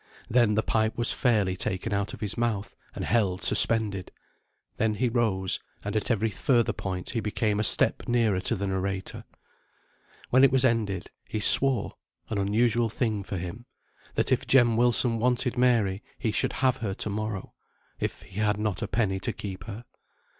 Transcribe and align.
Then 0.31 0.55
the 0.55 0.63
pipe 0.63 0.97
was 0.97 1.11
fairly 1.11 1.55
taken 1.55 1.93
out 1.93 2.11
of 2.11 2.21
his 2.21 2.35
mouth, 2.35 2.75
and 2.95 3.05
held 3.05 3.43
suspended. 3.43 4.11
Then 4.77 4.95
he 4.95 5.09
rose, 5.09 5.59
and 5.85 5.95
at 5.95 6.09
every 6.09 6.31
further 6.31 6.73
point 6.73 7.11
he 7.11 7.21
came 7.21 7.59
a 7.59 7.63
step 7.63 8.07
nearer 8.07 8.41
to 8.41 8.55
the 8.55 8.65
narrator. 8.65 9.25
When 10.31 10.43
it 10.43 10.51
was 10.51 10.65
ended, 10.65 11.11
he 11.29 11.39
swore 11.39 11.93
(an 12.31 12.39
unusual 12.39 12.89
thing 12.89 13.21
for 13.21 13.37
him) 13.37 13.67
that 14.15 14.31
if 14.31 14.47
Jem 14.47 14.75
Wilson 14.75 15.19
wanted 15.19 15.55
Mary 15.55 16.01
he 16.17 16.31
should 16.31 16.53
have 16.53 16.77
her 16.77 16.95
to 16.95 17.09
morrow, 17.11 17.53
if 17.99 18.23
he 18.23 18.39
had 18.39 18.57
not 18.57 18.81
a 18.81 18.87
penny 18.87 19.19
to 19.19 19.31
keep 19.31 19.65
her. 19.65 19.85